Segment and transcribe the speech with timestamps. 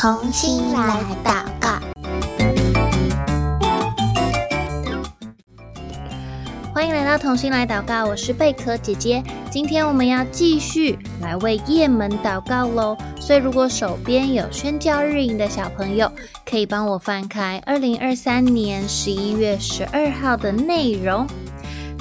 [0.00, 1.78] 同心来祷告。
[6.72, 9.22] 欢迎来到同心来祷告，我是贝壳姐姐。
[9.50, 12.96] 今天我们要继续来为叶门祷告喽。
[13.20, 16.10] 所以，如果手边有宣教日营的小朋友，
[16.48, 21.26] 可以帮我翻开二零二三年十一月十二号的内容。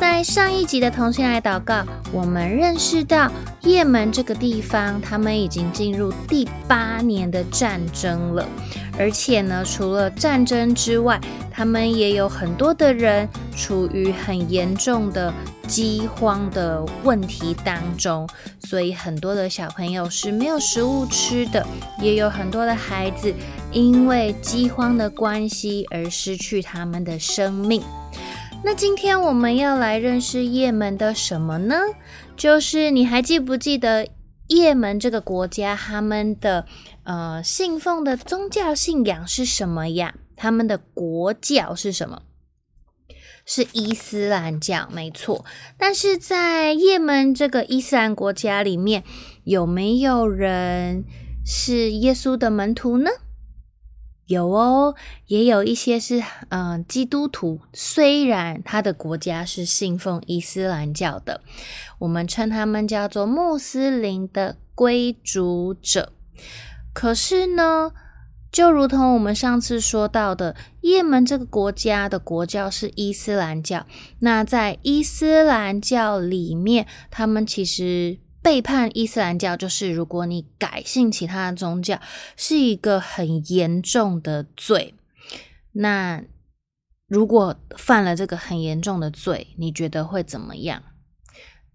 [0.00, 3.30] 在上一集的同心来祷告，我们认识到
[3.62, 8.46] 叶门这个地方，他们已经进入第八年的战争了。
[8.98, 15.32] 而且呢，除了战争之外，他们也有很多的人处于很严重的
[15.66, 18.28] 饥荒的问题当中，
[18.60, 21.64] 所以很多的小朋友是没有食物吃的，
[22.00, 23.32] 也有很多的孩子
[23.72, 27.82] 因为饥荒的关系而失去他们的生命。
[28.66, 31.76] 那今天我们要来认识叶门的什么呢？
[32.34, 34.08] 就是你还记不记得
[34.48, 36.64] 叶门这个国家他们的
[37.02, 40.14] 呃信奉的宗教信仰是什么呀？
[40.34, 42.22] 他们的国教是什么？
[43.44, 45.44] 是伊斯兰教，没错。
[45.76, 49.04] 但是在叶门这个伊斯兰国家里面，
[49.44, 51.04] 有没有人
[51.44, 53.10] 是耶稣的门徒呢？
[54.26, 54.94] 有哦，
[55.26, 61.42] 也有一些是嗯、基督徒，虽然他的国家是信奉伊斯兰教的，
[61.98, 66.12] 我们称他们叫做穆斯林的归主者。
[66.92, 67.92] 可是呢，
[68.50, 73.86] 就如同我们上次说到的，也门这个国家的国教是伊斯兰教，
[74.20, 78.23] 那在伊斯兰教里面，他们其实。
[78.44, 81.98] 背叛伊斯兰教，就是如果你改信其他的宗教，
[82.36, 84.94] 是一个很严重的罪。
[85.72, 86.22] 那
[87.08, 90.82] 如果犯了这个很严重的罪，你觉得会怎么样？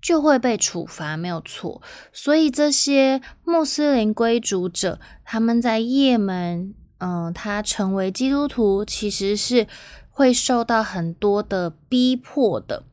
[0.00, 1.82] 就会被处罚，没有错。
[2.12, 9.66] 所以这些穆斯林归主者，他们在叶门，嗯，他成为基督徒，其实是
[10.10, 12.84] 会受到很多的逼迫的。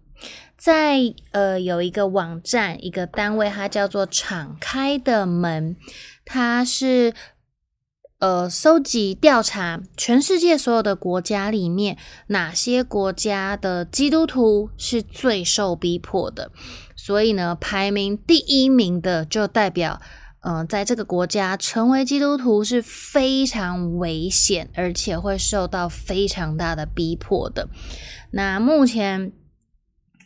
[0.60, 1.00] 在
[1.32, 5.78] 呃，有一个网站，一个单位，它叫做“敞开的门”，
[6.26, 7.14] 它是
[8.20, 11.98] 呃，搜集调查全世界所有的国家里面，
[12.28, 16.52] 哪些国家的基督徒是最受逼迫的。
[16.94, 20.02] 所以呢，排名第一名的就代表，
[20.42, 27.70] 呃，在这个国家成为基督徒是非常危险，而且会受到非常大的逼迫的。
[28.32, 29.32] 那目前。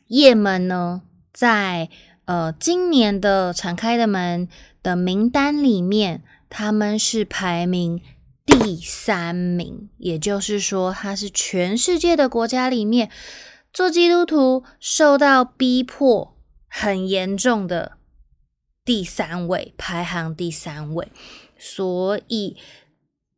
[0.07, 1.89] 叶门呢，在
[2.25, 4.47] 呃今年的敞开的门
[4.81, 8.01] 的名单里面，他们是排名
[8.45, 13.09] 第三名，也就是说，他是全世界的国家里面
[13.71, 16.37] 做基督徒受到逼迫
[16.67, 17.93] 很严重的
[18.85, 21.11] 第三位，排行第三位。
[21.57, 22.57] 所以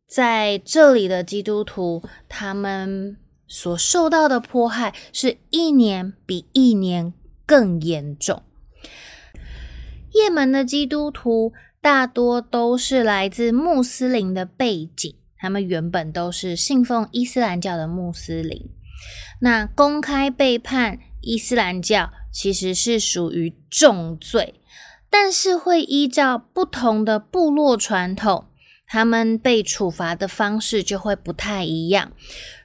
[0.08, 3.18] 在这里的基督徒，他们。
[3.48, 7.14] 所受到的迫害是一年比一年
[7.46, 8.42] 更严重。
[10.14, 18.70] 也门的基督徒大多都是来自穆斯林的背景，他们原本都是信奉伊斯兰教的穆斯林。
[19.42, 24.56] 那公开背叛伊斯兰教其实是属于重罪，
[25.10, 28.46] 但是会依照不同的部落传统。
[28.88, 32.12] 他们被处罚的方式就会不太一样。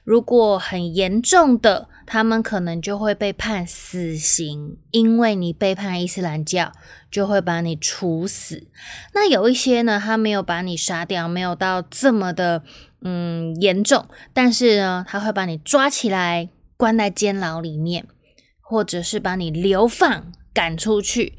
[0.03, 6.71] 如果很严重的，他们可能就会被判死刑，因为你背叛伊斯兰教，
[7.09, 8.67] 就会把你处死。
[9.13, 12.63] 那有一些呢，他没有把你杀掉，没有到这么的
[13.01, 18.07] 嗯严重，但是呢，他会把你抓起来关在监牢里面，
[18.59, 20.31] 或者是把你流放。
[20.53, 21.37] 赶出去，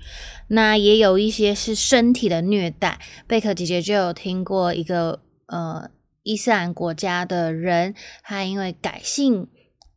[0.55, 3.01] 那也有一些是身体的虐待。
[3.27, 5.89] 贝克姐姐就有听过一个呃
[6.25, 9.47] 伊斯兰国家的人，他因为改信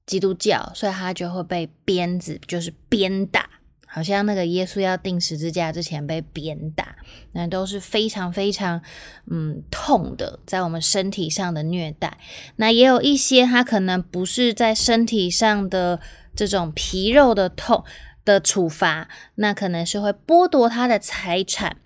[0.06, 3.50] 基督教，所以他就会被鞭子，就是鞭打，
[3.86, 6.96] 好像那个耶稣要钉十字架之前被鞭打，
[7.34, 8.82] 那都是非常非常
[9.30, 12.18] 嗯痛的，在我们身体上的虐待。
[12.56, 16.00] 那也有一些他可能不是在身体上的
[16.34, 17.84] 这种皮肉的痛。
[18.26, 21.78] 的处罚，那可能是会剥夺他的财产，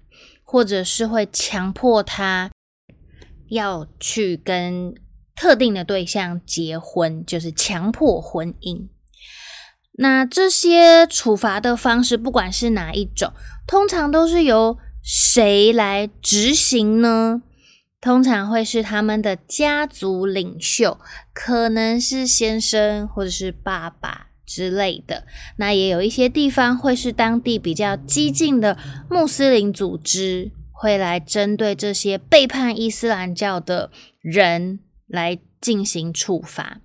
[0.43, 2.49] 或者是会强迫他
[3.49, 4.95] 要去跟
[5.35, 8.87] 特定的对象结婚，就是强迫婚姻。
[9.93, 13.33] 那这些处罚的方式，不管是哪一种，
[13.67, 17.41] 通常都是由谁来执行呢？
[17.99, 20.97] 通常会是他们的家族领袖，
[21.33, 24.28] 可能是先生或者是爸爸。
[24.49, 28.75] 之类的，那也有一些地方会是当地比较激进的
[29.07, 36.81] 穆斯林组织会来针对这些背叛伊斯兰教的人来进行处罚。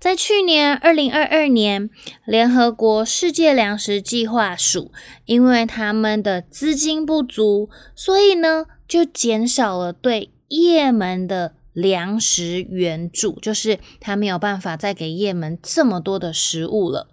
[0.00, 1.90] 在去年二零二二年，
[2.24, 4.90] 联合国世界粮食计划署
[5.26, 17.08] 因为他们的资金不足，所以呢就减少了对也门的粮食援助，就是他没有办法再给也门这么多的食物了。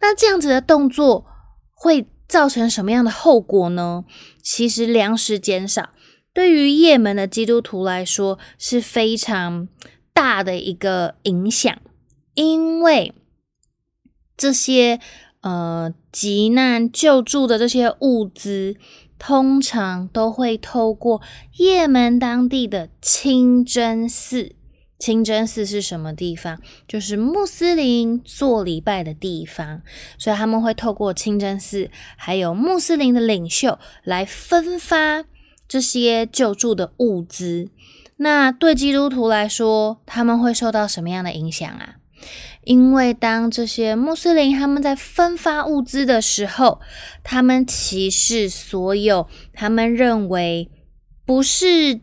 [0.00, 1.26] 那这样子的动作
[1.72, 4.04] 会造成什么样的后果呢？
[4.42, 5.90] 其实粮食减少
[6.32, 9.68] 对于也门的基督徒来说是非常
[10.12, 11.76] 大的一个影响，
[12.34, 13.14] 因为
[14.36, 15.00] 这些
[15.42, 18.76] 呃急难救助的这些物资，
[19.18, 21.22] 通常都会透过
[21.56, 24.54] 也门当地的清真寺。
[24.96, 26.58] 清真寺是什么地方？
[26.88, 29.82] 就是穆斯林做礼拜的地方，
[30.16, 35.24] 所以他们会透过清真寺，还有穆斯林的领袖来分发
[35.68, 37.68] 这些救助的物资。
[38.16, 41.96] 那对基督徒来说，他们会受到什么样的影响啊？
[42.64, 46.80] 因为当这些穆斯林他们在分发物资的时候，
[47.22, 50.70] 他们歧视所有他们认为
[51.24, 52.00] 不是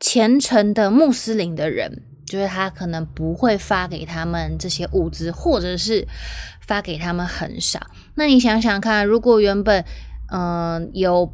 [0.00, 2.02] 虔诚的穆斯林的人。
[2.26, 6.08] 就是他可能不会发给他们这些物资，或者是
[6.66, 7.78] 发给他们很少。
[8.14, 9.84] 那你想想看，如果原本
[10.32, 11.30] 嗯、有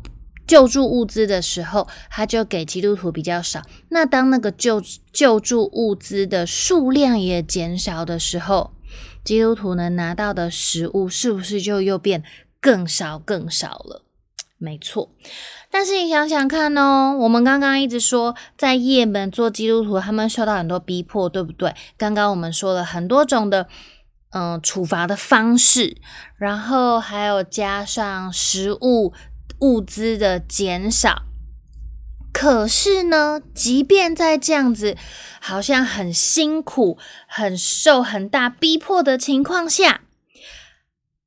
[0.50, 3.62] 救助物资的时候，他就给基督徒比较少。
[3.91, 4.82] 那当那个救
[5.12, 8.73] 救助物资的数量也减少的时候，
[9.23, 12.25] 基督徒能拿到的食物是不是就又变
[12.61, 14.02] 更少更少了？
[14.58, 15.12] 没错。
[15.70, 21.73] 但是你想想看哦，我们刚刚一直说在也门做基督徒，他们受到很多逼迫，对不对？
[21.96, 23.69] 刚刚我们说了很多种的，
[24.32, 25.96] 嗯、处罚的方式，
[26.37, 29.12] 然后还有加上食物
[29.60, 31.22] 物资的减少。
[32.32, 34.96] 可是呢，即便在这样子
[35.40, 36.96] 好像很辛苦、
[37.26, 40.02] 很受很大逼迫的情况下，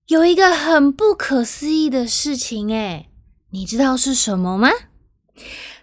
[0.08, 3.10] 有一个很不可思议的事情，诶
[3.52, 4.70] 你知道是什么吗？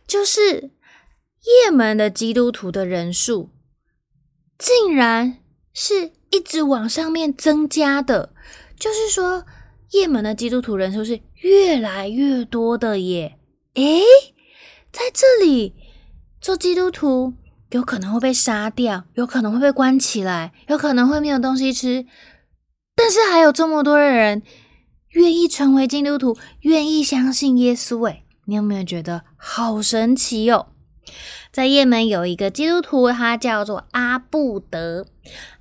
[0.07, 0.71] 就是
[1.65, 3.51] 也门的基督徒的人数，
[4.59, 5.39] 竟然
[5.73, 8.33] 是一直往上面增加的。
[8.79, 9.45] 就是说，
[9.93, 13.39] 也门的基督徒人数是越来越多的耶。
[13.75, 14.03] 诶，
[14.91, 15.75] 在这里
[16.41, 17.35] 做基督徒
[17.71, 22.07] 有可能会被杀掉，有可能会被关起来，有可能会没有东西吃，
[22.95, 24.43] 但是还有这么多的人。
[25.11, 30.69] 愿意成为基督徒，愿意相信耶稣，诶，你有没有觉得好神奇哟？
[31.51, 35.09] 在也门有一个基督徒，他叫做阿布德。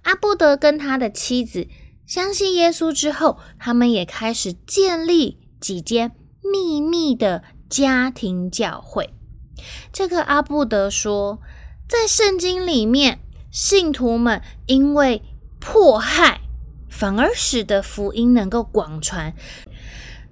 [0.03, 1.67] 阿布德跟他的妻子
[2.09, 6.11] 相信耶稣之后，他们也开始建立几间
[6.41, 9.13] 秘密的家庭教会。
[9.93, 11.39] 这个阿布德说，
[11.87, 13.19] 在圣经里面，
[13.51, 15.21] 信徒们因为
[15.59, 16.41] 迫害。
[16.89, 19.35] 反而使得福音能够广传，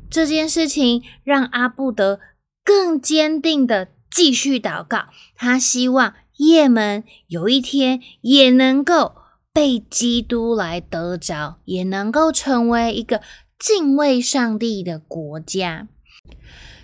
[0.09, 2.19] 这件事情让阿布德
[2.65, 5.05] 更坚定的继续祷告。
[5.35, 9.15] 他希望也门有一天也能够
[9.57, 13.23] 被基督来得着，也能够成为一个
[13.57, 15.87] 敬畏上帝的国家。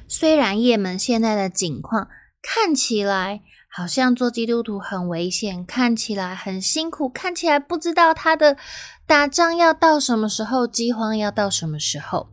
[0.07, 2.07] 虽然也门现在的境况
[2.41, 8.57] 看起来，好像做基督徒很危险，看起来很辛苦，看起来不知道他的
[9.05, 12.29] 打仗要到什么时候，饥荒要到什么时候。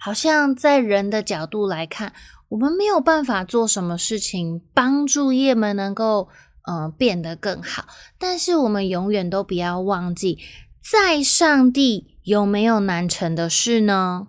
[0.00, 2.12] 好像在人的角度来看，
[2.48, 6.28] 我们没有办法做什么事情帮助也门能够
[6.66, 7.86] 呃变得更好。
[8.18, 10.38] 但是我们永远都不要忘记，
[10.82, 14.28] 在上帝有没有难成的事呢？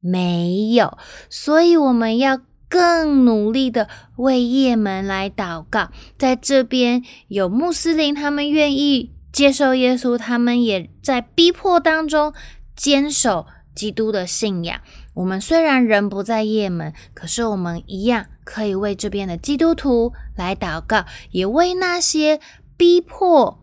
[0.00, 0.96] 没有，
[1.28, 2.40] 所以我们要。
[2.70, 12.34] 更努力的为也门来祷告，在这边有穆斯林，他们愿意接受耶稣，他们也在逼迫当中
[12.76, 14.82] 坚守基督的信仰。
[15.14, 22.40] 我们虽然人不在也门，可是我们一样可以为这边的基督徒来祷告，也为那些
[22.78, 23.62] 逼迫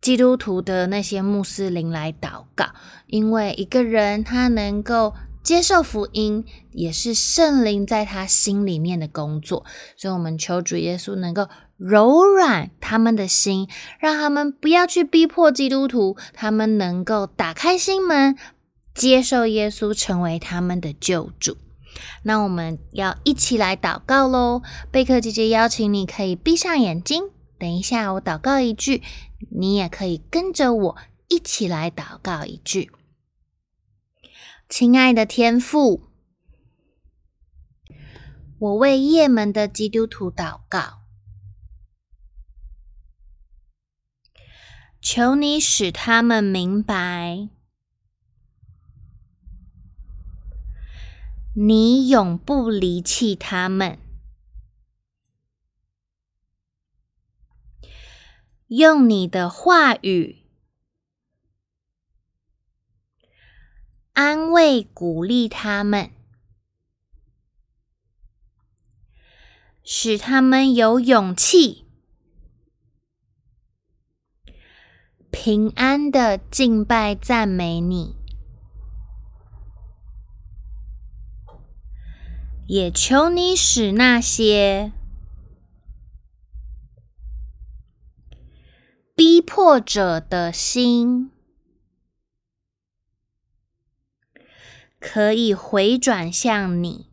[0.00, 2.66] 基督徒的那些穆斯林来祷告，
[3.06, 5.14] 因为一个人他能够。
[5.46, 9.64] 接受福音也是圣灵在他心里面的工作，
[9.96, 13.68] 所以我们求主耶稣能够柔软他们的心，
[14.00, 18.36] 让他们不要去逼迫基督徒，他们能够打开心门，
[18.92, 21.56] 接受耶稣成为他们的救主。
[22.22, 24.62] 那我们要一起来祷告喽！
[24.90, 29.02] 贝克姐姐邀请你可以闭上眼睛，等一下我祷告一句，
[29.50, 30.96] 你也可以跟着我
[31.28, 32.90] 一起来祷告一句。
[34.68, 36.08] 亲爱的天父，
[38.58, 41.02] 我为也门的基督徒祷告，
[45.00, 47.48] 求你使他们明白，
[51.58, 53.98] 你永不离弃他们，
[58.66, 60.42] 用你的话语
[64.12, 66.10] 安慰鼓励他们。
[69.82, 71.86] 使他们有勇气，
[75.30, 78.15] 平安的敬拜赞美你，
[82.68, 84.92] 也求你使那些
[89.14, 91.30] 逼迫者的心
[94.98, 97.10] 可以回转向你。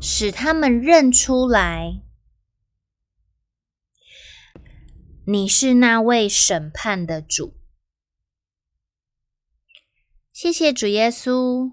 [0.00, 2.02] 使他们认出来，
[5.26, 7.54] 你是那位审判的主。
[10.30, 11.72] 谢谢主耶稣，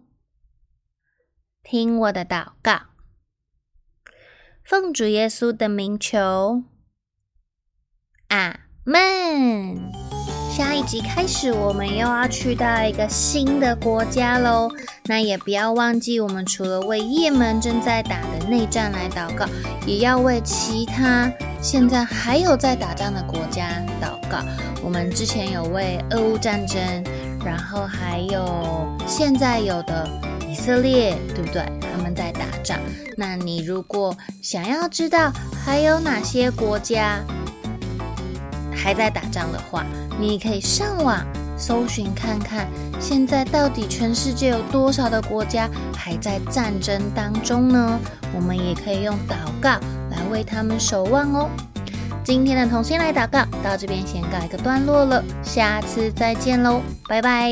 [1.63, 2.81] 听我的祷告，
[4.63, 6.63] 奉主耶稣的名求，
[8.29, 9.91] 阿门。
[10.51, 14.69] 下一集开始，我们又要去到一个新的国家喽。
[15.05, 19.45] 那也不要忘记，我们除了为也门正在打的内战来祷告，
[19.85, 23.69] 也要为其他现在还有在打仗的国家
[24.01, 24.39] 祷告。
[24.83, 26.81] 我们之前有为俄乌战争，
[27.45, 30.05] 然后还有现在有的
[30.51, 31.63] 以色列，对不对？
[31.79, 32.77] 他们在打仗。
[33.15, 35.31] 那你如果想要知道
[35.63, 37.23] 还有哪些国家
[38.75, 39.85] 还在打仗的话，
[40.19, 41.25] 你可以上网
[41.57, 42.67] 搜寻看看，
[42.99, 47.99] 现在到底全世界有多少的国家还在战争当中呢？
[48.35, 49.69] 我们也可以用祷告
[50.09, 51.49] 来为他们守望哦。
[52.23, 57.51] 今天的同心来祷告到这边先告一个段落了，下次再见喽，拜拜。